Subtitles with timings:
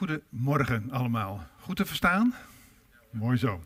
[0.00, 1.46] Goedemorgen allemaal.
[1.60, 2.34] Goed te verstaan?
[3.10, 3.64] Mooi zo.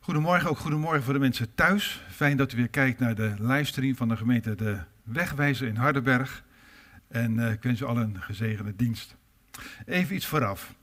[0.00, 2.02] Goedemorgen, ook goedemorgen voor de mensen thuis.
[2.10, 6.44] Fijn dat u weer kijkt naar de livestream van de gemeente De Wegwijzer in Hardenberg.
[7.08, 9.16] En uh, ik wens u allen een gezegende dienst.
[9.86, 10.74] Even iets vooraf.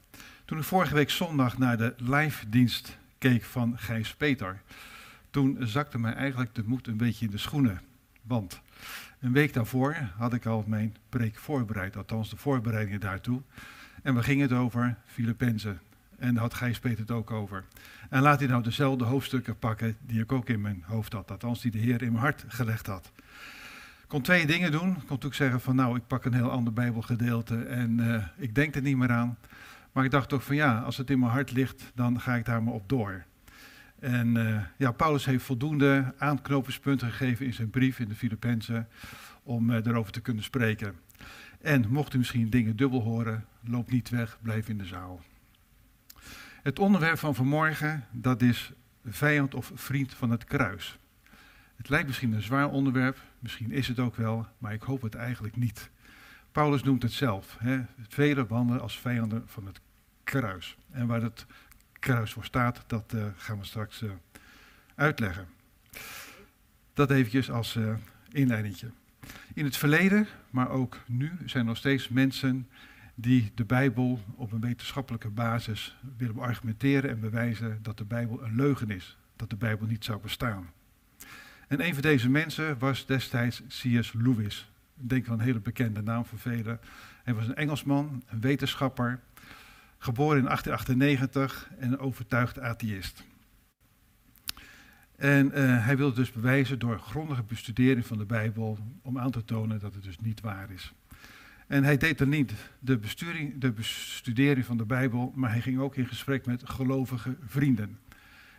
[0.45, 4.61] Toen ik vorige week zondag naar de live dienst keek van Gijs Peter,
[5.29, 7.81] toen zakte mij eigenlijk de moed een beetje in de schoenen.
[8.21, 8.61] Want
[9.19, 13.41] een week daarvoor had ik al mijn preek voorbereid, althans de voorbereidingen daartoe.
[14.01, 15.79] En we gingen het over Filippenzen.
[16.17, 17.63] En daar had Gijs Peter het ook over.
[18.09, 21.31] En laat hij nou dezelfde hoofdstukken pakken die ik ook in mijn hoofd had.
[21.31, 23.11] Althans, die de Heer in mijn hart gelegd had.
[24.01, 24.87] Ik kon twee dingen doen.
[24.87, 28.55] Ik kon natuurlijk zeggen van nou, ik pak een heel ander bijbelgedeelte en uh, ik
[28.55, 29.37] denk er niet meer aan.
[29.91, 32.45] Maar ik dacht toch van ja, als het in mijn hart ligt, dan ga ik
[32.45, 33.23] daar maar op door.
[33.99, 38.87] En uh, ja, Paulus heeft voldoende aanknopingspunten gegeven in zijn brief in de Filippenzen
[39.43, 40.95] om uh, daarover te kunnen spreken.
[41.61, 45.21] En mocht u misschien dingen dubbel horen, loop niet weg, blijf in de zaal.
[46.61, 48.71] Het onderwerp van vanmorgen, dat is
[49.05, 50.99] vijand of vriend van het kruis.
[51.75, 55.15] Het lijkt misschien een zwaar onderwerp, misschien is het ook wel, maar ik hoop het
[55.15, 55.89] eigenlijk niet.
[56.51, 59.81] Paulus noemt het zelf, hè, vele wandelen als vijanden van het
[60.23, 60.77] kruis.
[60.91, 61.45] En waar het
[61.99, 64.11] kruis voor staat, dat uh, gaan we straks uh,
[64.95, 65.47] uitleggen.
[66.93, 67.93] Dat eventjes als uh.
[69.53, 72.67] In het verleden, maar ook nu, zijn er nog steeds mensen
[73.15, 78.55] die de Bijbel op een wetenschappelijke basis willen argumenteren en bewijzen dat de Bijbel een
[78.55, 80.69] leugen is, dat de Bijbel niet zou bestaan.
[81.67, 84.13] En een van deze mensen was destijds C.S.
[84.13, 84.71] Lewis.
[85.01, 86.79] Ik denk wel een hele bekende naam voor velen.
[87.23, 89.19] Hij was een Engelsman, een wetenschapper,
[89.97, 93.23] geboren in 1898 en een overtuigd atheïst.
[95.21, 99.43] En uh, hij wilde dus bewijzen door grondige bestudering van de Bijbel om aan te
[99.43, 100.93] tonen dat het dus niet waar is.
[101.67, 102.99] En hij deed dan niet de,
[103.59, 107.99] de bestudering van de Bijbel, maar hij ging ook in gesprek met gelovige vrienden.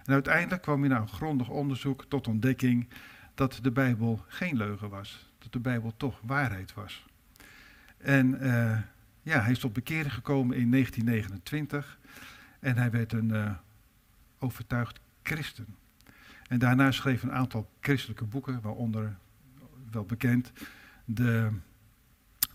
[0.05, 2.89] En uiteindelijk kwam hij na een grondig onderzoek tot ontdekking
[3.35, 5.31] dat de Bijbel geen leugen was.
[5.39, 7.07] Dat de Bijbel toch waarheid was.
[7.97, 8.79] En uh,
[9.23, 11.99] ja, hij is tot bekering gekomen in 1929
[12.61, 13.51] en hij werd een uh,
[14.39, 15.81] overtuigd christen.
[16.53, 19.17] En daarna schreef een aantal christelijke boeken, waaronder
[19.91, 20.53] wel bekend
[21.05, 21.49] de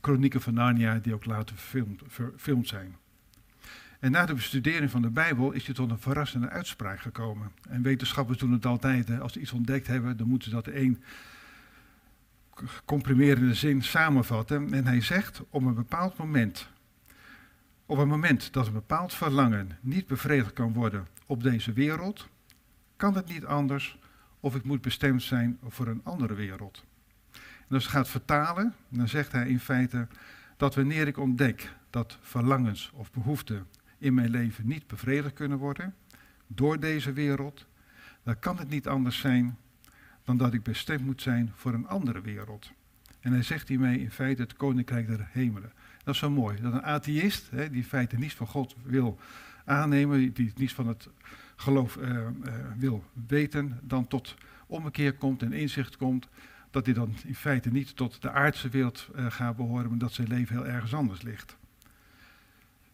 [0.02, 2.96] Chronieken van Narnia, die ook later verfilmd, zijn.
[4.00, 7.52] En na de bestudering van de Bijbel is hij tot een verrassende uitspraak gekomen.
[7.70, 9.20] En wetenschappers doen het altijd.
[9.20, 11.04] Als ze iets ontdekt hebben, dan moeten ze dat in één
[12.86, 14.74] comprimerende zin samenvatten.
[14.74, 16.70] En hij zegt, op een bepaald moment,
[17.86, 22.30] op een moment dat een bepaald verlangen niet bevredigd kan worden op deze wereld,
[22.98, 23.98] kan het niet anders
[24.40, 26.84] of ik moet bestemd zijn voor een andere wereld.
[27.68, 30.08] En als het gaat vertalen, dan zegt hij in feite
[30.58, 35.96] dat wanneer ik ontdek dat verlangens of behoeften in mijn leven niet bevredigd kunnen worden
[36.48, 37.66] door deze wereld,
[38.24, 39.58] dan kan het niet anders zijn
[40.24, 42.72] dan dat ik bestemd moet zijn voor een andere wereld.
[43.20, 45.72] En hij zegt hiermee in feite het koninkrijk der hemelen.
[46.04, 49.20] Dat is zo mooi, dat een atheïst, hè, die in feite niets van God wil
[49.66, 51.10] aannemen, die niets van het
[51.58, 52.28] geloof uh, uh,
[52.78, 54.36] wil weten, dan tot
[54.68, 56.28] ommekeer komt en inzicht komt
[56.72, 60.14] dat hij dan in feite niet tot de aardse wereld uh, gaat behoren, maar dat
[60.14, 61.58] zijn leven heel ergens anders ligt.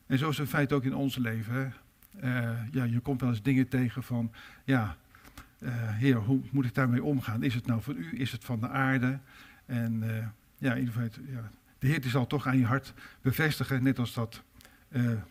[0.06, 1.74] En zo is het in feite ook in ons leven.
[2.72, 4.32] ja, je komt wel eens dingen tegen van,
[4.64, 4.98] ja,
[5.66, 7.44] heer, hoe moet ik daarmee omgaan?
[7.44, 8.20] Is het nou van u?
[8.20, 9.20] Is het van de aarde?
[9.66, 10.04] En
[10.58, 14.00] ja, in ieder geval, ja, de Heer die zal toch aan je hart bevestigen, net
[14.00, 14.44] als dat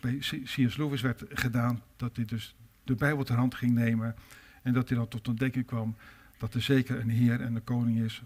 [0.01, 0.77] bij C.S.
[0.77, 4.15] Lewis werd gedaan, dat hij dus de Bijbel ter hand ging nemen.
[4.61, 5.95] En dat hij dan tot ontdekking kwam
[6.37, 8.21] dat er zeker een Heer en een koning is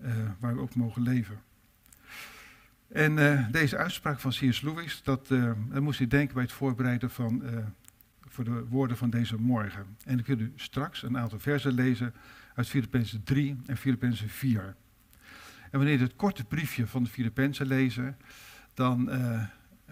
[0.00, 1.40] uh, waar we ook mogen leven.
[2.88, 4.60] En uh, deze uitspraak van C.S.
[4.60, 7.42] Lewis, dat, dat moest ik denken bij het voorbereiden van,
[8.20, 9.96] voor de woorden van deze morgen.
[10.04, 12.14] En ik wil u straks een aantal versen lezen
[12.54, 14.74] uit Filippenzen 3 en Filippenzen 4.
[15.70, 18.16] En wanneer je het korte briefje van de Filippenzen lezen,
[18.74, 19.10] dan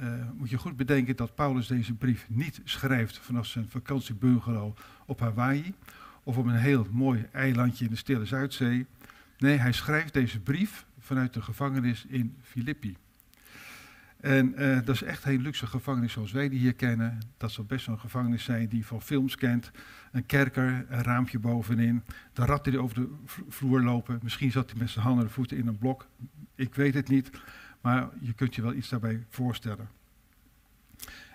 [0.03, 4.76] uh, moet je goed bedenken dat Paulus deze brief niet schrijft vanaf zijn vakantiebungalow
[5.06, 5.75] op Hawaii
[6.23, 8.87] of op een heel mooi eilandje in de Stille Zuidzee.
[9.38, 12.96] Nee, hij schrijft deze brief vanuit de gevangenis in Filippi.
[14.20, 17.19] En uh, dat is echt geen luxe gevangenis zoals wij die hier kennen.
[17.37, 19.70] Dat zal best een gevangenis zijn die je van films kent.
[20.12, 22.02] Een kerker, een raampje bovenin,
[22.32, 23.08] de ratten die over de
[23.49, 24.19] vloer lopen.
[24.23, 26.06] Misschien zat hij met zijn handen en voeten in een blok.
[26.55, 27.31] Ik weet het niet.
[27.88, 29.88] Maar je kunt je wel iets daarbij voorstellen.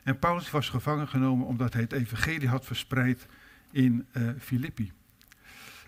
[0.03, 3.25] En Paulus was gevangen genomen omdat hij het evangelie had verspreid
[3.71, 4.91] in uh, Filippi.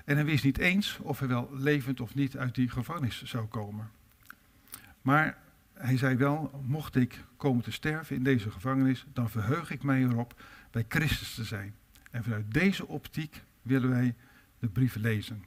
[0.05, 3.45] En hij wist niet eens of hij wel levend of niet uit die gevangenis zou
[3.45, 3.91] komen.
[5.01, 5.37] Maar
[5.73, 10.03] hij zei wel, mocht ik komen te sterven in deze gevangenis, dan verheug ik mij
[10.03, 10.41] erop
[10.71, 11.75] bij Christus te zijn.
[12.11, 14.15] En vanuit deze optiek willen wij
[14.59, 15.43] de brief lezen.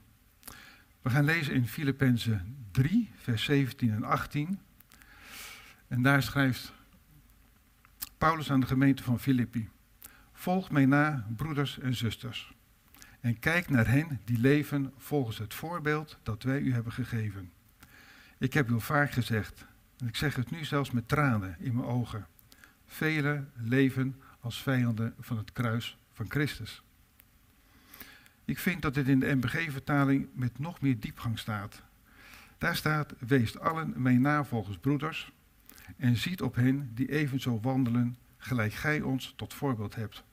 [1.01, 4.59] We gaan lezen in Filippenzen 3, vers 17 en 18.
[5.89, 6.73] En daar schrijft
[8.17, 9.69] Paulus aan de gemeente van Filippi.
[10.33, 12.53] Volg mij na, broeders en zusters.
[13.19, 17.51] En kijk naar hen die leven volgens het voorbeeld dat wij u hebben gegeven.
[18.37, 19.65] Ik heb u vaak gezegd,
[19.97, 22.27] en ik zeg het nu zelfs met tranen in mijn ogen.
[22.85, 26.83] Velen leven als vijanden van het kruis van Christus.
[28.45, 31.81] Ik vind dat dit in de MBG-vertaling met nog meer diepgang staat.
[32.57, 35.31] Daar staat, wees allen mijn navolgers broeders
[35.97, 40.23] en ziet op hen die evenzo wandelen, gelijk gij ons tot voorbeeld hebt.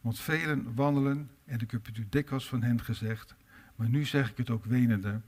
[0.00, 3.34] Want velen wandelen, en ik heb het u dikwijls van hen gezegd,
[3.76, 5.20] maar nu zeg ik het ook wenende,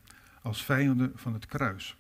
[0.43, 1.97] als vijanden van het kruis.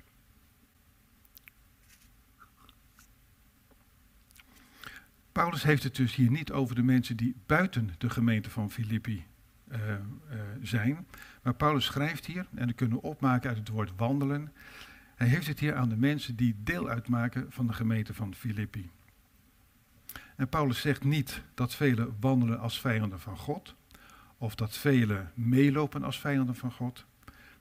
[5.33, 9.25] Paulus heeft het dus hier niet over de mensen die buiten de gemeente van Filippi
[9.73, 9.97] uh, uh,
[10.63, 11.07] zijn.
[11.43, 14.53] Maar Paulus schrijft hier, en dat kunnen we opmaken uit het woord wandelen.
[15.17, 18.91] Hij heeft het hier aan de mensen die deel uitmaken van de gemeente van Filippi.
[20.37, 23.75] En Paulus zegt niet dat velen wandelen als vijanden van God,
[24.39, 27.07] of dat velen meelopen als vijanden van God.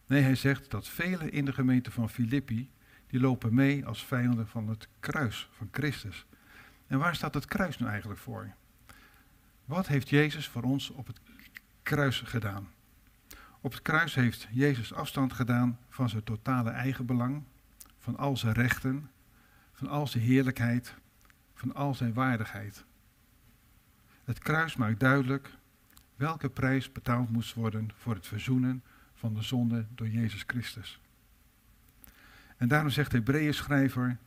[0.06, 2.70] Nee, hij zegt dat velen in de gemeente van Filippi,
[3.08, 6.26] die lopen mee als vijanden van het kruis van Christus.
[6.88, 8.54] En waar staat het kruis nu eigenlijk voor?
[9.66, 11.20] Wat heeft Jezus voor ons op het
[11.84, 12.68] kruis gedaan?
[13.66, 17.44] Op het kruis heeft Jezus afstand gedaan van zijn totale eigenbelang,
[17.98, 19.10] van al zijn rechten,
[19.74, 20.96] van al zijn heerlijkheid,
[21.54, 22.86] van al zijn waardigheid.
[24.24, 25.50] Het kruis maakt duidelijk
[26.16, 28.84] welke prijs betaald moest worden voor het verzoenen
[29.14, 31.02] van de zonde door Jezus Christus.
[32.58, 34.18] En daarom zegt de Hebreeën schrijver,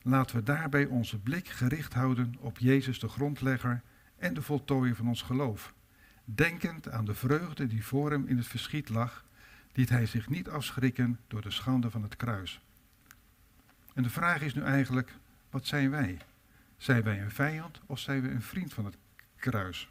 [0.00, 3.82] laten we daarbij onze blik gericht houden op Jezus de grondlegger
[4.16, 5.74] en de voltooier van ons geloof,
[6.24, 9.24] denkend aan de vreugde die voor hem in het verschiet lag,
[9.72, 12.60] liet hij zich niet afschrikken door de schande van het kruis.
[13.94, 15.16] En de vraag is nu eigenlijk,
[15.50, 16.18] wat zijn wij?
[16.76, 18.96] Zijn wij een vijand of zijn we een vriend van het
[19.36, 19.90] kruis?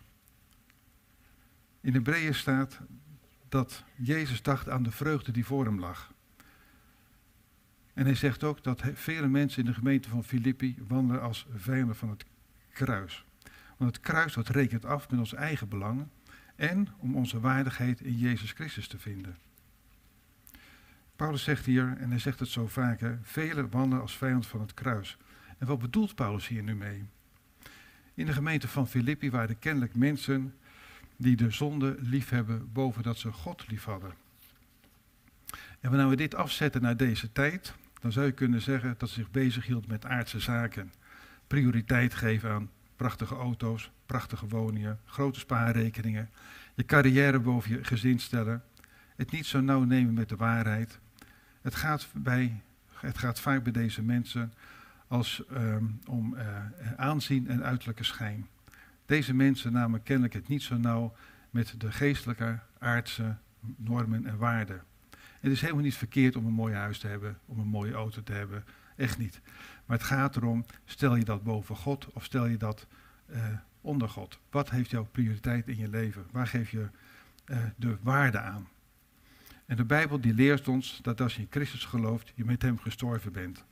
[1.82, 2.80] In Hebreeën staat
[3.50, 6.14] dat Jezus dacht aan de vreugde die voor hem lag.
[7.94, 11.96] En hij zegt ook dat vele mensen in de gemeente van Filippi wandelen als vijanden
[11.96, 12.26] van het
[12.72, 13.26] kruis.
[13.78, 16.12] Want het kruis dat rekent af met ons eigen belangen
[16.62, 19.38] en om onze waardigheid in Jezus Christus te vinden.
[21.16, 24.74] Paulus zegt hier, en hij zegt het zo vaak, velen wandelen als vijand van het
[24.74, 25.18] kruis.
[25.58, 27.06] En wat bedoelt Paulus hier nu mee?
[28.14, 30.54] In de gemeente van Filippi waren kennelijk mensen
[31.16, 34.14] die de zonde liefhebben boven dat ze God lief hadden.
[35.80, 39.16] En wanneer we dit afzetten naar deze tijd, dan zou je kunnen zeggen dat ze
[39.16, 40.94] zich bezighield met aardse zaken.
[41.48, 42.70] Prioriteit geven aan
[43.02, 46.30] prachtige auto's, prachtige woningen, grote spaarrekeningen,
[46.74, 48.64] je carrière boven je gezin stellen,
[49.16, 51.00] het niet zo nauw nemen met de waarheid.
[51.62, 52.62] Het gaat, bij,
[52.94, 54.54] het gaat vaak bij deze mensen
[55.08, 56.42] als um, om uh,
[56.96, 58.48] aanzien en uiterlijke schijn.
[59.06, 61.16] Deze mensen namen kennelijk het niet zo nauw
[61.50, 63.36] met de geestelijke, aardse
[63.76, 64.84] normen en waarden.
[65.40, 68.24] Het is helemaal niet verkeerd om een mooi huis te hebben, om een mooie auto
[68.24, 68.64] te hebben.
[69.02, 69.42] Echt niet.
[69.86, 72.88] Maar het gaat erom, stel je dat boven God of stel je dat
[73.30, 73.46] uh,
[73.82, 74.40] onder God?
[74.50, 76.26] Wat heeft jouw prioriteit in je leven?
[76.32, 76.90] Waar geef je
[77.46, 78.68] uh, de waarde aan?
[79.66, 82.80] En de Bijbel die leert ons dat als je in Christus gelooft, je met hem
[82.80, 83.64] gestorven bent.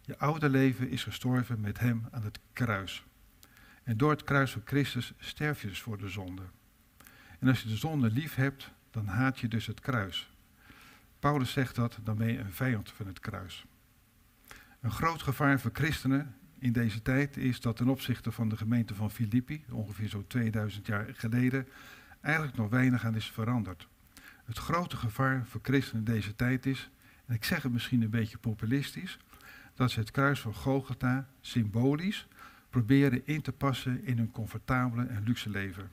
[0.00, 3.04] Je oude leven is gestorven met hem aan het kruis.
[3.82, 6.42] En door het kruis van Christus sterf je dus voor de zonde.
[7.38, 10.30] En als je de zonde lief hebt, dan haat je dus het kruis.
[11.18, 13.64] Paulus zegt dat, dan ben je een vijand van het kruis.
[14.84, 18.94] Een groot gevaar voor christenen in deze tijd is dat ten opzichte van de gemeente
[18.94, 21.68] van Filippi, ongeveer zo 2000 jaar geleden,
[22.20, 23.88] eigenlijk nog weinig aan is veranderd.
[24.44, 26.90] Het grote gevaar voor christenen in deze tijd is,
[27.26, 29.18] en ik zeg het misschien een beetje populistisch,
[29.74, 32.26] dat ze het kruis van Golgotha symbolisch
[32.70, 35.90] proberen in te passen in hun comfortabele en luxe leven.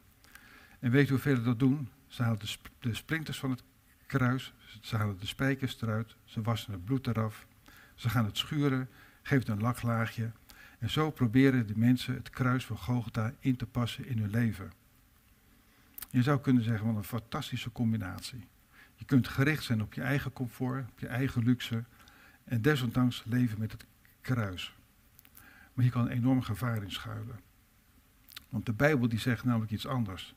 [0.79, 1.89] En weet hoeveel dat doen?
[2.07, 2.39] Ze halen
[2.79, 3.63] de, splinters van het
[4.05, 7.45] kruis, ze halen de spijkers eruit, ze wassen het bloed eraf,
[8.01, 8.89] ze gaan het schuren,
[9.22, 10.31] geven een laklaagje.
[10.79, 14.72] En zo proberen de mensen het kruis van Golgotha in te passen in hun leven.
[16.10, 18.48] Je zou kunnen zeggen, wat een fantastische combinatie.
[18.96, 21.84] Je kunt gericht zijn op je eigen comfort, op je eigen luxe
[22.43, 23.86] en desondanks leven met het
[24.22, 24.75] kruis.
[25.74, 27.39] Maar hier kan een enorm gevaar in schuilen.
[28.50, 30.36] Want de Bijbel die zegt namelijk iets anders.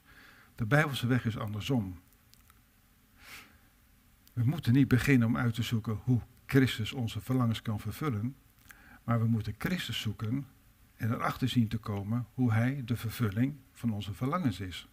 [0.54, 2.00] De Bijbelse weg is andersom.
[4.33, 6.21] We moeten niet beginnen om uit te zoeken hoe
[6.54, 8.37] Christus onze verlangens kan vervullen.
[9.04, 10.46] Maar we moeten Christus zoeken
[10.96, 14.88] en erachter zien te komen hoe Hij de vervulling van onze verlangens is.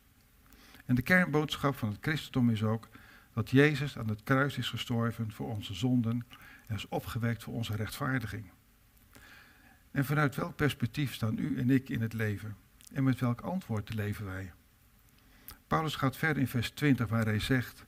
[0.86, 2.90] En de kernboodschap van het christendom is ook
[3.34, 6.26] dat Jezus aan het kruis is gestorven voor onze zonden
[6.68, 8.52] en is opgewekt voor onze rechtvaardiging.
[9.92, 12.56] En vanuit welk perspectief staan u en ik in het leven?
[12.94, 14.54] En met welk antwoord leven wij?
[15.68, 17.86] Paulus gaat verder in vers 20 waar hij zegt,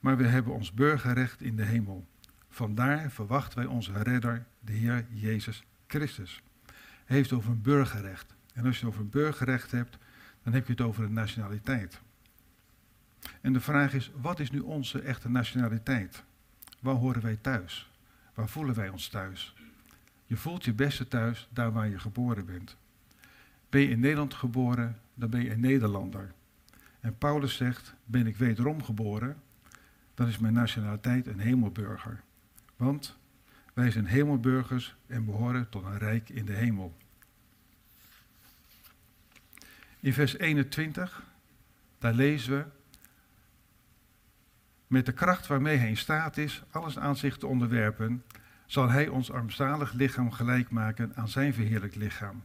[0.00, 2.06] maar we hebben ons burgerrecht in de hemel.
[2.56, 6.42] Vandaar verwachten wij onze redder, de Heer Jezus Christus.
[7.04, 8.34] Hij heeft over een burgerrecht.
[8.54, 9.98] En als je het over een burgerrecht hebt,
[10.42, 12.00] dan heb je het over een nationaliteit.
[13.40, 16.24] En de vraag is, wat is nu onze echte nationaliteit?
[16.80, 17.90] Waar horen wij thuis?
[18.34, 19.54] Waar voelen wij ons thuis?
[20.24, 22.76] Je voelt je beste thuis daar waar je geboren bent.
[23.68, 26.32] Ben je in Nederland geboren, dan ben je een Nederlander.
[27.00, 29.36] En Paulus zegt, ben ik wederom geboren,
[30.14, 32.24] dan is mijn nationaliteit een hemelburger.
[32.76, 33.18] Want
[33.74, 36.96] wij zijn hemelburgers en behoren tot een rijk in de hemel.
[40.00, 41.22] In vers 21,
[41.98, 42.64] daar lezen we,
[44.86, 48.22] met de kracht waarmee hij in staat is alles aan zich te onderwerpen,
[48.66, 52.42] zal hij ons armzalig lichaam gelijk maken aan zijn verheerlijk lichaam.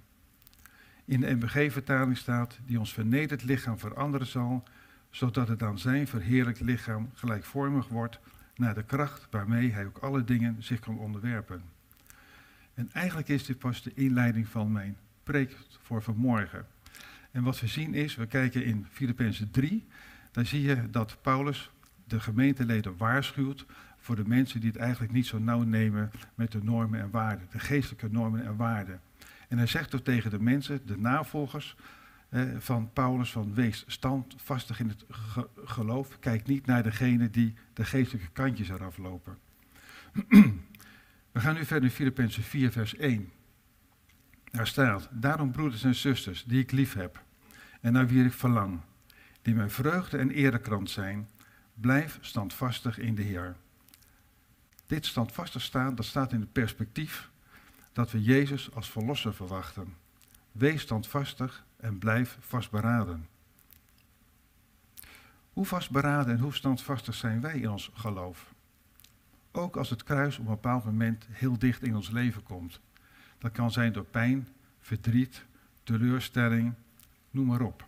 [1.05, 4.63] In de MBG-vertaling staat, die ons vernederd lichaam veranderen zal,
[5.09, 8.19] zodat het aan zijn verheerlijk lichaam gelijkvormig wordt
[8.61, 11.61] naar de kracht waarmee hij ook alle dingen zich kan onderwerpen.
[12.73, 16.65] En eigenlijk is dit pas de inleiding van mijn preek voor vanmorgen.
[17.31, 19.87] En wat we zien is, we kijken in Filippenzen 3,
[20.31, 21.71] dan zie je dat Paulus
[22.03, 23.65] de gemeenteleden waarschuwt
[23.97, 27.47] voor de mensen die het eigenlijk niet zo nauw nemen met de normen en waarden,
[27.51, 29.01] de geestelijke normen en waarden.
[29.47, 31.75] En hij zegt ook tegen de mensen, de navolgers
[32.57, 35.05] van Paulus, van wees standvastig in het
[35.65, 39.37] geloof, kijk niet naar degene die de geestelijke kantjes eraf lopen.
[41.31, 43.31] We gaan nu verder in Filippenzen 4, vers 1.
[44.51, 47.23] Daar staat, daarom broeders en zusters, die ik lief heb
[47.81, 48.79] en naar wie ik verlang,
[49.41, 51.29] die mijn vreugde en erekrant zijn,
[51.73, 53.55] blijf standvastig in de Heer.
[54.87, 57.29] Dit standvastig staan, dat staat in het perspectief
[57.93, 59.93] dat we Jezus als verlosser verwachten.
[60.51, 63.27] Wees standvastig en blijf vastberaden.
[65.53, 68.53] Hoe vastberaden en hoe standvastig zijn wij in ons geloof?
[69.51, 72.79] Ook als het kruis op een bepaald moment heel dicht in ons leven komt.
[73.37, 74.47] Dat kan zijn door pijn,
[74.79, 75.45] verdriet,
[75.83, 76.73] teleurstelling,
[77.31, 77.87] noem maar op.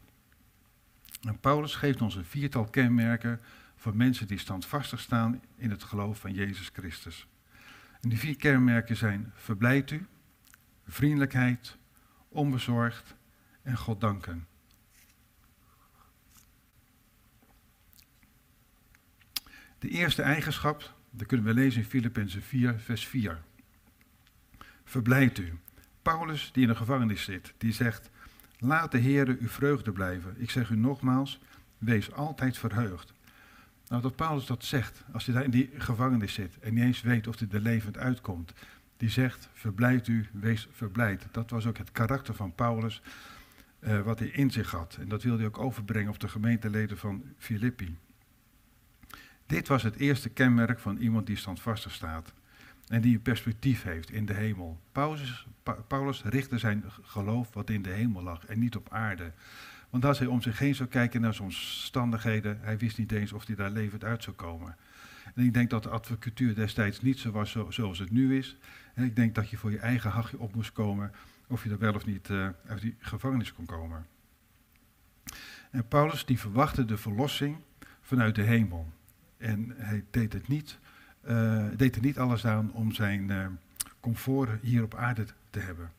[1.22, 3.39] En Paulus geeft ons een viertal kenmerken
[3.75, 7.27] voor mensen die standvastig staan in het geloof van Jezus Christus.
[8.01, 10.08] En die vier kenmerken zijn verblijd u,
[10.88, 11.77] vriendelijkheid,
[12.34, 13.16] onbezorgd
[13.62, 14.48] en God danken.
[19.80, 23.42] De eerste eigenschap, dat kunnen we lezen in Filippenzen 4, vers 4.
[24.84, 25.58] Verblijd u.
[26.02, 28.10] Paulus, die in de gevangenis zit, die zegt,
[28.58, 30.36] laat de Heere uw vreugde blijven.
[30.38, 31.40] Ik zeg u nogmaals,
[31.78, 33.13] wees altijd verheugd.
[33.88, 37.02] Nou, dat Paulus dat zegt, als hij daar in die gevangenis zit en niet eens
[37.02, 38.54] weet of hij er levend uitkomt,
[39.03, 41.27] die zegt, verblijd u, wees verblijd.
[41.31, 43.01] Dat was ook het karakter van Paulus,
[43.79, 44.98] uh, wat hij in zich had.
[45.00, 47.98] En dat wilde hij ook overbrengen op de gemeenteleden van Filippi.
[49.45, 52.33] Dit was het eerste kenmerk van iemand die standvastig staat
[52.88, 54.79] en die een perspectief heeft in de hemel.
[54.91, 55.48] Paulus,
[55.88, 59.31] Paulus richtte zijn geloof wat in de hemel lag en niet op aarde.
[59.89, 63.33] Want als hij om zich heen zou kijken naar zijn omstandigheden, hij wist niet eens
[63.33, 64.75] of hij daar levend uit zou komen.
[65.34, 68.58] En ik denk dat de advocatuur destijds niet zo was zoals het nu is.
[68.94, 71.12] En ik denk dat je voor je eigen hachje op moest komen
[71.48, 74.06] of je er wel of niet uh, uit die gevangenis kon komen.
[75.72, 77.58] En Paulus die verwachtte de verlossing
[78.02, 78.92] vanuit de hemel.
[79.38, 80.78] En hij deed, het niet,
[81.28, 83.46] uh, deed er niet alles aan om zijn uh,
[84.00, 85.92] comfort hier op aarde te hebben.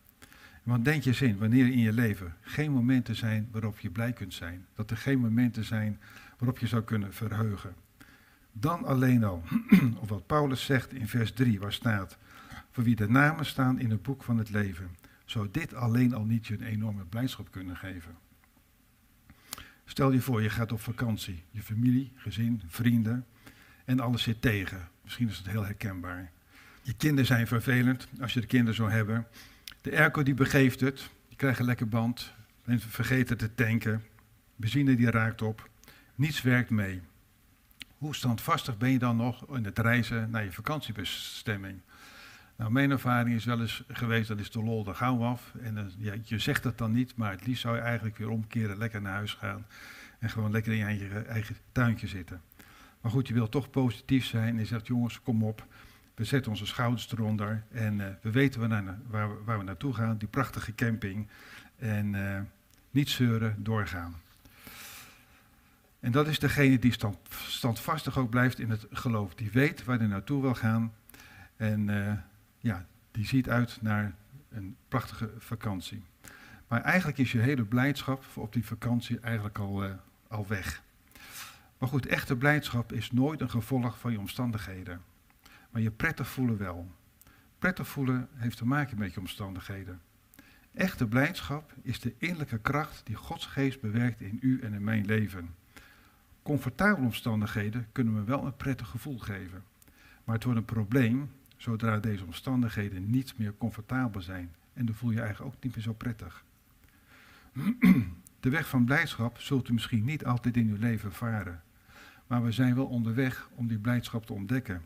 [0.62, 4.34] Want denk je zin, wanneer in je leven geen momenten zijn waarop je blij kunt
[4.34, 6.00] zijn, dat er geen momenten zijn
[6.38, 7.74] waarop je zou kunnen verheugen.
[8.56, 9.42] Dan alleen al,
[10.00, 12.16] of wat Paulus zegt in vers 3, waar staat,
[12.70, 16.24] voor wie de namen staan in het boek van het leven, zou dit alleen al
[16.24, 18.16] niet je een enorme blijdschap kunnen geven.
[19.84, 23.26] Stel je voor, je gaat op vakantie, je familie, gezin, vrienden
[23.84, 24.88] en alles zit tegen.
[25.02, 26.30] Misschien is het heel herkenbaar.
[26.82, 29.26] Je kinderen zijn vervelend, als je de kinderen zou hebben.
[29.80, 32.32] De airco die begeeft het, je krijgt een lekker band,
[32.64, 34.02] mensen vergeten te tanken,
[34.56, 35.68] benzine die raakt op,
[36.14, 37.00] niets werkt mee.
[38.04, 41.80] Hoe standvastig ben je dan nog in het reizen naar je vakantiebestemming?
[42.56, 45.54] Nou, mijn ervaring is wel eens geweest, dat is de lol er gauw af.
[45.60, 48.28] En uh, ja, je zegt het dan niet, maar het liefst zou je eigenlijk weer
[48.28, 49.66] omkeren, lekker naar huis gaan.
[50.18, 52.40] En gewoon lekker in je eigen, tuintje zitten.
[53.00, 55.66] Maar goed, je wilt toch positief zijn en je zegt, jongens, kom op.
[56.14, 59.64] We zetten onze schouders eronder en uh, we weten waar, naar, waar, we, waar, we
[59.64, 61.28] naartoe gaan, die prachtige camping.
[61.76, 62.40] En uh,
[62.90, 64.22] niet zeuren, doorgaan.
[66.04, 69.34] En dat is degene die stand, standvastig ook blijft in het geloof.
[69.34, 70.94] Die weet waar hij naartoe wil gaan.
[71.56, 72.12] En uh,
[72.58, 74.14] ja, die ziet uit naar
[74.48, 76.04] een prachtige vakantie.
[76.68, 79.90] Maar eigenlijk is je hele blijdschap op die vakantie eigenlijk al, uh,
[80.28, 80.82] al weg.
[81.78, 85.02] Maar goed, echte blijdschap is nooit een gevolg van je omstandigheden.
[85.70, 86.90] Maar je prettig voelen wel.
[87.58, 90.00] Prettig voelen heeft te maken met je omstandigheden.
[90.74, 95.04] Echte blijdschap is de innerlijke kracht die Gods geest bewerkt in u en in mijn
[95.04, 95.54] leven.
[96.44, 99.62] Comfortabele omstandigheden kunnen me wel een prettig gevoel geven.
[100.24, 104.54] Maar het wordt een probleem zodra deze omstandigheden niet meer comfortabel zijn.
[104.72, 106.44] En dan voel je je eigenlijk ook niet meer zo prettig.
[108.40, 111.62] De weg van blijdschap zult u misschien niet altijd in uw leven varen.
[112.26, 114.82] Maar we zijn wel onderweg om die blijdschap te ontdekken.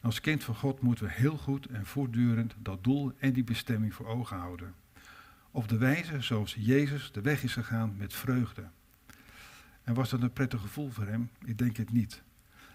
[0.00, 3.94] Als kind van God moeten we heel goed en voortdurend dat doel en die bestemming
[3.94, 4.74] voor ogen houden.
[5.50, 8.68] Op de wijze zoals Jezus de weg is gegaan met vreugde.
[9.86, 11.30] En was dat een prettig gevoel voor hem?
[11.44, 12.22] Ik denk het niet.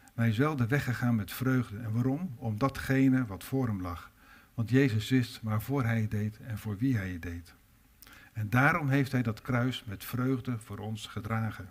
[0.01, 1.77] Maar hij is wel de weg gegaan met vreugde.
[1.77, 2.35] En waarom?
[2.37, 4.11] Om datgene wat voor hem lag.
[4.53, 7.53] Want Jezus wist waarvoor hij het deed en voor wie hij het deed.
[8.33, 11.69] En daarom heeft hij dat kruis met vreugde voor ons gedragen.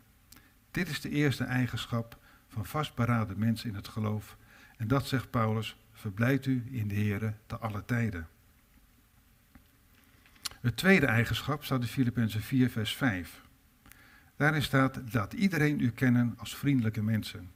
[0.70, 2.18] Dit is de eerste eigenschap
[2.49, 4.37] van vastberaden mensen in het geloof.
[4.76, 8.28] En dat zegt Paulus, verblijft u in de Here te alle tijden.
[10.61, 13.49] Het tweede eigenschap staat in Filippenzen 4, vers 5.
[14.40, 17.50] Daarin staat, laat iedereen u kennen als vriendelijke mensen.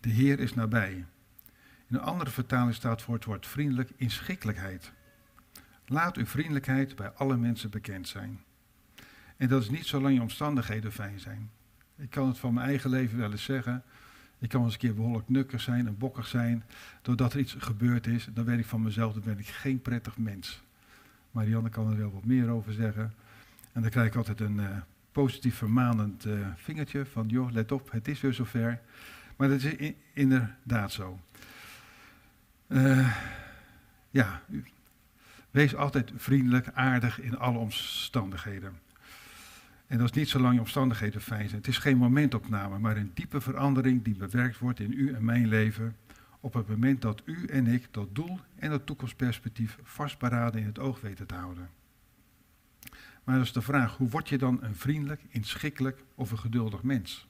[0.00, 0.92] De Heer is nabij.
[1.88, 4.92] In een andere vertaling staat voor het woord vriendelijk inschikkelijkheid.
[5.86, 8.40] Laat uw vriendelijkheid bij alle mensen bekend zijn.
[9.36, 11.50] En dat is niet zolang je omstandigheden fijn zijn.
[11.96, 13.82] Ik kan het van mijn eigen leven wel eens zeggen.
[14.38, 16.64] Ik kan eens een keer behoorlijk nukkig zijn en bokkig zijn.
[17.02, 20.18] Doordat er iets gebeurd is, dan weet ik van mezelf, dan ben ik geen prettig
[20.18, 20.62] mens.
[21.30, 23.14] Marianne kan er wel wat meer over zeggen.
[23.72, 24.76] En dan krijg ik altijd een uh,
[25.12, 28.80] positief vermanend uh, vingertje van, joh, let op, het is weer zover.
[29.36, 31.20] Maar dat is in, inderdaad zo.
[32.68, 33.16] Uh,
[34.10, 34.42] ja,
[35.50, 38.78] wees altijd vriendelijk, aardig in alle omstandigheden.
[39.86, 41.60] En dat is niet zolang je omstandigheden fijn zijn.
[41.60, 45.48] Het is geen momentopname, maar een diepe verandering die bewerkt wordt in u en mijn
[45.48, 45.96] leven.
[46.40, 50.78] Op het moment dat u en ik dat doel en dat toekomstperspectief vastberaden in het
[50.78, 51.68] oog weten te houden.
[53.24, 56.82] Maar dat is de vraag, hoe word je dan een vriendelijk, inschikkelijk of een geduldig
[56.82, 57.26] mens?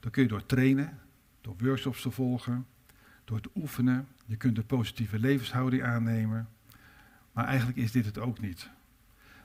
[0.00, 0.98] Dat kun je door trainen,
[1.40, 2.66] door workshops te volgen,
[3.24, 4.08] door te oefenen.
[4.26, 6.48] Je kunt een positieve levenshouding aannemen.
[7.32, 8.70] Maar eigenlijk is dit het ook niet.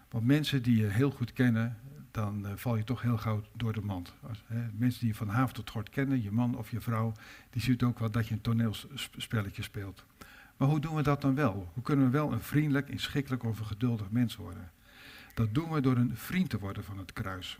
[0.10, 1.78] Want mensen die je heel goed kennen,
[2.12, 4.14] dan uh, val je toch heel gauw door de mand.
[4.28, 7.14] Als, hè, mensen die je van haven tot gort kennen, je man of je vrouw,
[7.50, 10.06] die ziet ook wel dat je een toneelspelletje speelt.
[10.58, 11.72] Maar hoe doen we dat dan wel?
[11.74, 14.72] Hoe kunnen we wel een vriendelijk, inschikkelijk of een geduldig mens worden?
[15.40, 17.60] Dat doen we door een vriend te worden van het kruis.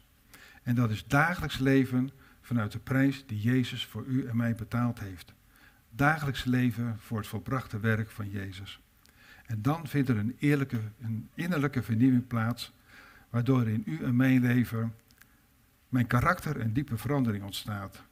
[0.64, 2.10] En dat is dagelijks leven
[2.42, 5.34] vanuit de prijs die Jezus voor u en mij betaald heeft.
[5.90, 8.80] Dagelijks leven voor het volbrachte werk van Jezus.
[9.46, 12.74] En dan vindt er een, eerlijke, een innerlijke vernieuwing plaats,
[13.30, 14.96] waardoor in u en mijn leven
[15.90, 18.04] mijn karakter een diepe verandering ontstaat.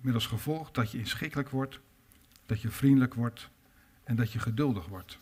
[0.00, 1.80] Met als gevolg dat je inschikkelijk wordt,
[2.46, 3.50] dat je vriendelijk wordt
[4.04, 5.18] en dat je geduldig wordt.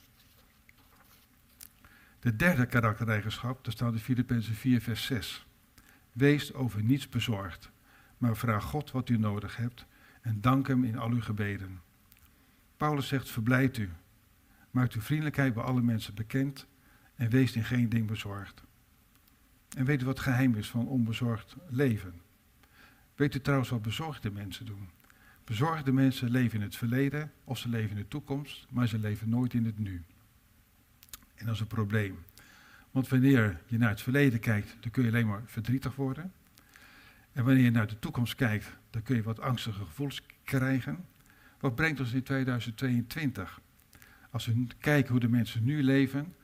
[2.26, 5.46] De derde karaktereigenschap, dat staat in Filippenzen 4, vers 6.
[6.12, 7.70] Wees over niets bezorgd,
[8.18, 9.86] maar vraag God wat u nodig hebt
[10.20, 11.80] en dank Hem in al uw gebeden.
[12.76, 13.90] Paulus zegt, verblijd u,
[14.70, 16.66] maakt uw vriendelijkheid bij alle mensen bekend
[17.14, 18.62] en wees in geen ding bezorgd.
[19.76, 22.20] En weet u wat het geheim is van onbezorgd leven?
[23.14, 24.88] Weet u trouwens wat bezorgde mensen doen?
[25.44, 29.28] Bezorgde mensen leven in het verleden of ze leven in de toekomst, maar ze leven
[29.28, 30.04] nooit in het nu.
[31.36, 32.18] En dat is een probleem.
[32.90, 36.32] Want wanneer je naar het verleden kijkt, dan kun je alleen maar verdrietig worden.
[37.32, 41.04] En wanneer je naar de toekomst kijkt, dan kun je wat angstige gevoelens krijgen.
[41.60, 43.60] Wat brengt ons in 2022?
[44.30, 46.34] Als we kijken hoe de mensen nu leven,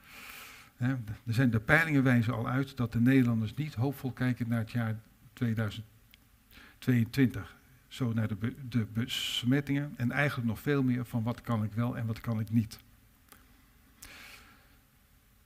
[0.77, 0.95] hè,
[1.27, 5.01] zijn de peilingen wijzen al uit dat de Nederlanders niet hoopvol kijken naar het jaar
[5.33, 7.57] 2022.
[7.89, 11.97] Zo naar de, de besmettingen en eigenlijk nog veel meer van wat kan ik wel
[11.97, 12.79] en wat kan ik niet.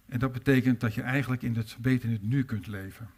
[0.06, 3.08] En dat betekent dat je eigenlijk in het, beter in het nu kunt leven.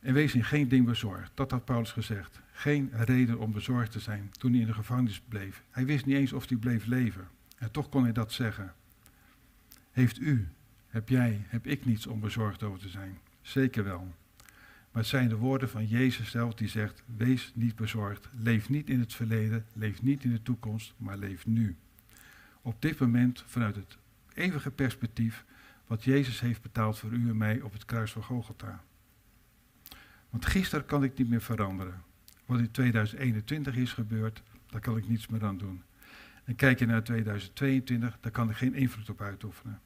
[0.00, 1.30] En wees in geen ding bezorgd.
[1.34, 2.40] Dat had Paulus gezegd.
[2.52, 5.62] Geen reden om bezorgd te zijn toen hij in de gevangenis bleef.
[5.70, 7.28] Hij wist niet eens of hij bleef leven.
[7.58, 8.74] En toch kon hij dat zeggen.
[9.92, 10.48] Heeft u,
[10.88, 13.18] heb jij, heb ik niets om bezorgd over te zijn?
[13.42, 14.14] Zeker wel.
[14.90, 18.28] Maar het zijn de woorden van Jezus zelf die zegt, wees niet bezorgd.
[18.32, 21.76] Leef niet in het verleden, leef niet in de toekomst, maar leef nu.
[22.62, 23.98] Op dit moment vanuit het
[24.34, 25.44] eeuwige perspectief
[25.86, 28.82] wat Jezus heeft betaald voor u en mij op het kruis van Golgotha.
[30.30, 32.02] Want gisteren kan ik niet meer veranderen.
[32.46, 35.82] Wat in 2021 is gebeurd, daar kan ik niets meer aan doen.
[36.44, 39.80] En kijk je naar 2022, daar kan ik geen invloed op uitoefenen.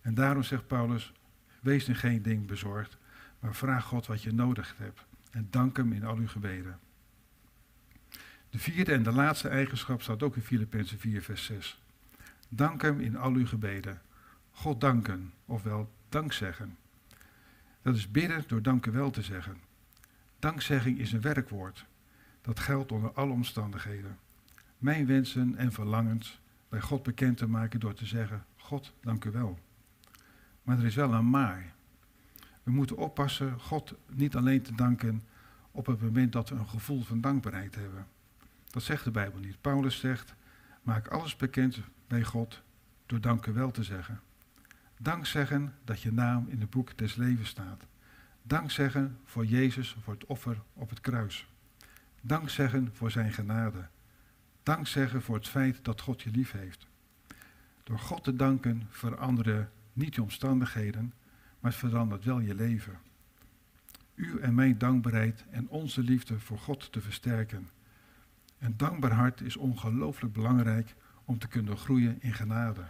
[0.00, 1.12] En daarom zegt Paulus,
[1.60, 2.96] wees in geen ding bezorgd,
[3.40, 6.78] maar vraag God wat je nodig hebt en dank hem in al uw gebeden.
[8.50, 11.83] De vierde en de laatste eigenschap staat ook in Filippenzen 4, vers 6.
[12.48, 14.00] Dank hem in al uw gebeden.
[14.50, 16.76] God danken, ofwel dankzeggen.
[17.82, 19.56] Dat is bidden door danken wel te zeggen.
[20.38, 21.86] Dankzegging is een werkwoord.
[22.42, 24.18] Dat geldt onder alle omstandigheden.
[24.78, 29.30] Mijn wensen en verlangens bij God bekend te maken door te zeggen: God, dank u
[29.30, 29.58] wel.
[30.62, 31.74] Maar er is wel een maar.
[32.62, 35.22] We moeten oppassen God niet alleen te danken
[35.70, 38.06] op het moment dat we een gevoel van dankbaarheid hebben.
[38.70, 39.60] Dat zegt de Bijbel niet.
[39.60, 40.34] Paulus zegt:
[40.82, 42.62] maak alles bekend bij God
[43.06, 44.20] door dank u wel te zeggen.
[44.98, 47.86] Dank zeggen dat je naam in het boek des levens staat.
[48.42, 51.48] Dank zeggen voor Jezus, voor het offer op het kruis.
[52.20, 53.86] Dank zeggen voor zijn genade.
[54.62, 56.86] Dank zeggen voor het feit dat God je lief heeft.
[57.82, 61.12] Door God te danken veranderen niet je omstandigheden,
[61.60, 62.98] maar het verandert wel je leven.
[64.14, 67.68] U en mijn dankbaarheid en onze liefde voor God te versterken.
[68.58, 72.84] Een dankbaar hart is ongelooflijk belangrijk om te kunnen groeien in genade.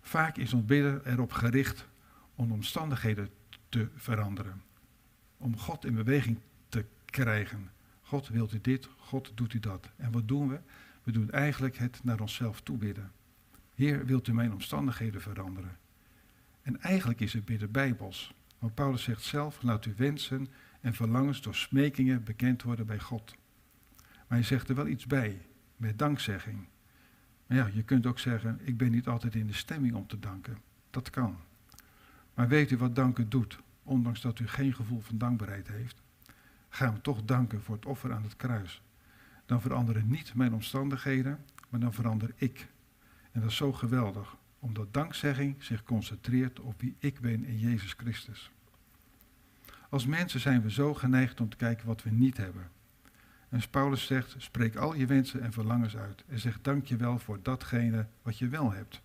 [0.00, 1.86] Vaak is ons bidden erop gericht
[2.34, 3.30] om omstandigheden
[3.68, 4.62] te veranderen.
[5.36, 7.70] Om God in beweging te krijgen.
[8.02, 9.88] God wilt u dit, God doet u dat.
[9.96, 10.60] En wat doen we?
[11.02, 13.12] We doen eigenlijk het naar onszelf toebidden.
[13.74, 15.76] Heer, wilt u mijn omstandigheden veranderen?
[16.62, 18.34] En eigenlijk is het bidden bijbels.
[18.58, 20.48] Want Paulus zegt zelf, laat uw wensen
[20.80, 23.34] en verlangens door smekingen bekend worden bij God.
[24.32, 26.66] Maar hij zegt er wel iets bij, met dankzegging.
[27.46, 30.18] Maar ja, je kunt ook zeggen, ik ben niet altijd in de stemming om te
[30.18, 30.58] danken.
[30.90, 31.36] Dat kan.
[32.34, 36.02] Maar weet u wat danken doet, ondanks dat u geen gevoel van dankbaarheid heeft?
[36.68, 38.82] Ga hem toch danken voor het offer aan het kruis.
[39.46, 42.68] Dan veranderen niet mijn omstandigheden, maar dan verander ik.
[43.32, 47.92] En dat is zo geweldig, omdat dankzegging zich concentreert op wie ik ben in Jezus
[47.92, 48.50] Christus.
[49.88, 52.70] Als mensen zijn we zo geneigd om te kijken wat we niet hebben.
[53.52, 56.24] En Paulus zegt, spreek al je wensen en verlangens uit.
[56.28, 59.02] En zeg dank je wel voor datgene wat je wel hebt.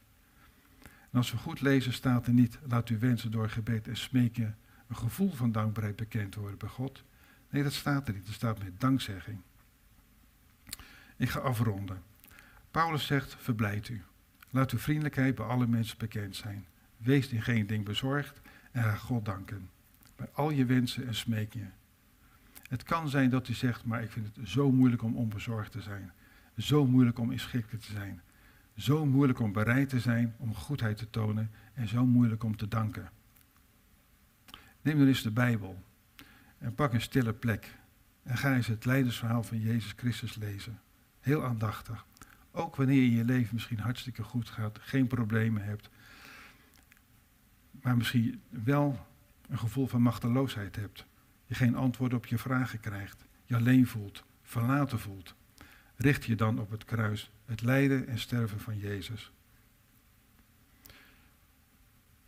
[0.83, 4.57] En als we goed lezen staat er niet, laat u wensen door gebed en smeken
[4.87, 7.03] een gevoel van dankbaarheid bekend worden bij God.
[7.49, 8.27] Nee, dat staat er niet.
[8.27, 9.39] Er staat met dankzegging.
[11.17, 12.01] Ik ga afronden.
[12.71, 14.03] Paulus zegt, verblijd u.
[14.49, 16.65] Laat uw vriendelijkheid bij alle mensen bekend zijn.
[16.97, 19.69] Wees in geen ding bezorgd en ga God danken.
[20.15, 21.73] Bij al je wensen en smekingen.
[22.67, 25.81] Het kan zijn dat u zegt, maar ik vind het zo moeilijk om onbezorgd te
[25.81, 26.11] zijn.
[26.57, 28.21] Zo moeilijk om inschikkelijk te zijn.
[28.77, 32.67] Zo moeilijk om bereid te zijn om goedheid te tonen en zo moeilijk om te
[32.67, 33.09] danken.
[34.81, 35.83] Neem dan eens de Bijbel
[36.57, 37.75] en pak een stille plek
[38.23, 40.79] en ga eens het leidersverhaal van Jezus Christus lezen.
[41.19, 42.05] Heel aandachtig.
[42.51, 45.89] Ook wanneer je je leven misschien hartstikke goed gaat, geen problemen hebt,
[47.81, 49.07] maar misschien wel
[49.49, 51.05] een gevoel van machteloosheid hebt.
[51.47, 55.35] Je geen antwoord op je vragen krijgt, je alleen voelt, verlaten voelt.
[55.95, 59.31] Richt je dan op het kruis, het lijden en sterven van Jezus.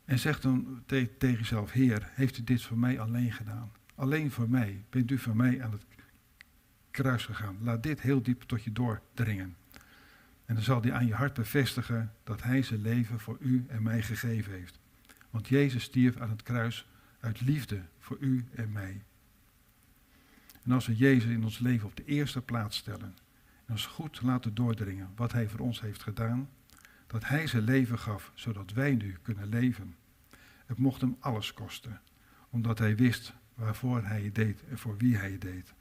[0.06, 3.72] En zeg dan tegen jezelf, Heer, heeft u dit voor mij alleen gedaan?
[3.96, 4.84] Alleen voor mij.
[4.90, 5.86] Bent u voor mij aan het
[6.92, 7.58] kruis gegaan?
[7.62, 9.56] Laat dit heel diep tot je doordringen.
[10.46, 13.84] En dan zal hij aan je hart bevestigen dat hij zijn leven voor u en
[13.84, 14.80] mij gegeven heeft.
[15.30, 16.88] Want Jezus stierf aan het kruis
[17.20, 19.02] uit liefde voor u en mij.
[20.64, 23.18] En als we Jezus in ons leven op de eerste plaats stellen
[23.66, 26.50] en ons goed laten doordringen wat Hij voor ons heeft gedaan,
[27.08, 29.96] dat Hij zijn leven gaf zodat wij nu kunnen leven.
[30.66, 32.02] Het mocht Hem alles kosten,
[32.50, 35.74] omdat Hij wist waarvoor Hij het deed en voor wie Hij het deed.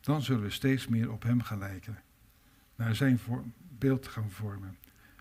[0.00, 2.02] Dan zullen we steeds meer op Hem gelijken,
[2.74, 3.20] naar Zijn
[3.78, 4.78] beeld gaan vormen.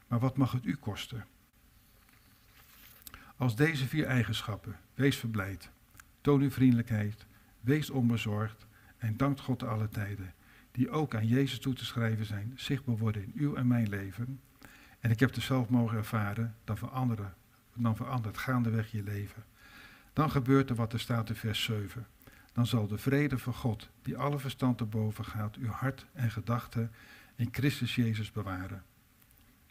[0.08, 1.26] Maar wat mag het u kosten?
[3.36, 5.70] Als deze vier eigenschappen, wees verblijd,
[6.22, 7.26] toon uw vriendelijkheid,
[7.60, 8.66] wees onbezorgd
[9.02, 10.34] en dankt God alle tijden,
[10.72, 14.40] die ook aan Jezus toe te schrijven zijn, zichtbaar worden in uw en mijn leven.
[15.00, 17.34] En ik heb het zelf mogen ervaren, dan, veranderen,
[17.74, 19.44] dan verandert gaandeweg je leven.
[20.14, 22.08] Dan gebeurt er wat er staat in vers 7.
[22.54, 26.32] Dan zal de vrede van God, die alle verstand te boven gaat, uw hart en
[26.32, 26.92] gedachten
[27.36, 28.84] in Christus Jezus bewaren.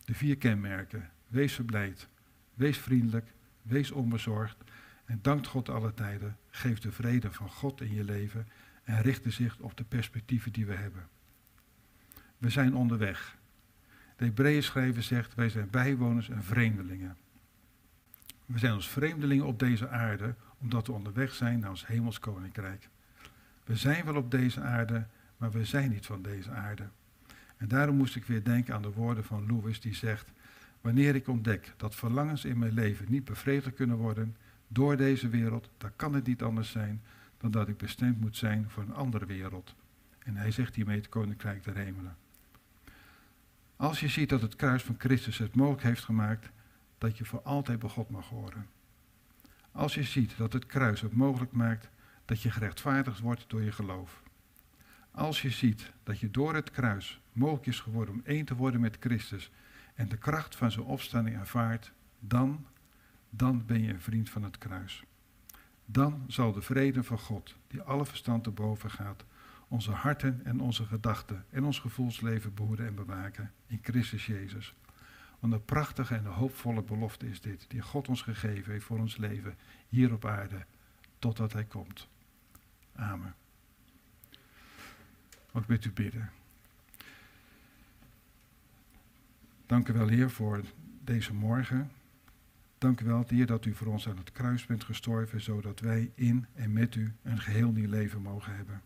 [0.05, 1.11] De vier kenmerken.
[1.29, 2.09] Wees verblijd,
[2.55, 4.57] wees vriendelijk, wees onbezorgd
[5.05, 8.47] En dankt God alle tijden, geef de vrede van God in je leven
[8.91, 11.09] en richt de zicht op de perspectieven die we hebben.
[12.39, 13.37] We zijn onderweg.
[14.17, 17.17] De Hebreeën schrijver zegt, wij zijn bijwoners en vreemdelingen.
[18.47, 22.89] We zijn als vreemdelingen op deze aarde, omdat we onderweg zijn naar ons hemels koninkrijk.
[23.65, 26.89] We zijn wel op deze aarde, maar we zijn niet van deze aarde.
[27.57, 30.33] En daarom moest ik weer denken aan de woorden van Lewis die zegt,
[30.81, 34.37] wanneer ik ontdek dat verlangens in mijn leven niet bevredigd kunnen worden
[34.69, 37.03] door deze wereld, dan kan het niet anders zijn
[37.41, 39.75] dan dat ik bestemd moet zijn voor een andere wereld.
[40.19, 42.17] En hij zegt hiermee het koninkrijk der hemelen.
[43.77, 46.51] Als je ziet dat het kruis van Christus het mogelijk heeft gemaakt
[46.99, 48.67] dat je voor altijd bij God mag horen.
[49.73, 51.89] Als je ziet dat het kruis het mogelijk maakt
[52.25, 54.23] dat je gerechtvaardigd wordt door je geloof.
[55.11, 58.81] Als je ziet dat je door het kruis mogelijk is geworden om één te worden
[58.81, 59.51] met Christus
[59.95, 62.67] en de kracht van zijn opstanding ervaart, dan,
[63.31, 65.05] dan ben je een vriend van het kruis.
[65.93, 69.25] Dan zal de vrede van God, die alle verstand te boven gaat,
[69.69, 74.75] onze harten en onze gedachten en ons gevoelsleven behoeden en bewaken in Christus Jezus.
[75.39, 79.17] Want een prachtige en hoopvolle belofte is dit, die God ons gegeven heeft voor ons
[79.17, 79.57] leven
[79.89, 80.65] hier op aarde,
[81.19, 82.09] totdat Hij komt.
[82.95, 83.35] Amen.
[85.55, 86.31] Ik met u bidden.
[89.67, 90.61] Dank u wel, Heer, voor
[91.05, 91.91] deze morgen.
[92.81, 96.11] Dank u wel, Heer, dat u voor ons aan het kruis bent gestorven, zodat wij
[96.15, 98.83] in en met u een geheel nieuw leven mogen hebben.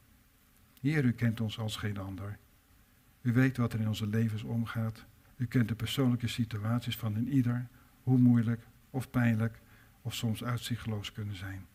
[0.80, 2.38] Heer, u kent ons als geen ander.
[3.20, 5.04] U weet wat er in onze levens omgaat.
[5.36, 7.66] U kent de persoonlijke situaties van een ieder,
[8.02, 9.58] hoe moeilijk of pijnlijk
[10.02, 11.66] of soms uitzichtloos kunnen zijn.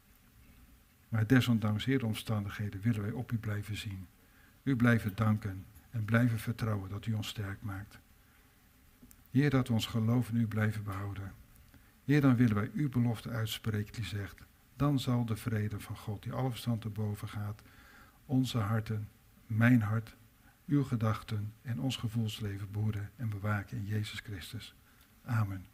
[1.10, 4.08] Maar desondanks, Heer, de omstandigheden willen wij op u blijven zien.
[4.64, 8.00] U blijven danken en blijven vertrouwen dat u ons sterk maakt.
[9.32, 11.39] Heer, dat we ons geloof in u blijven behouden.
[12.10, 14.42] Heer, dan willen wij uw belofte uitspreken die zegt,
[14.76, 17.62] dan zal de vrede van God, die alle verstand te boven gaat,
[18.26, 19.10] onze harten,
[19.48, 20.16] mijn hart,
[20.68, 24.76] uw gedachten en ons gevoelsleven behoeden en bewaken in Jezus Christus.
[25.26, 25.66] Amen.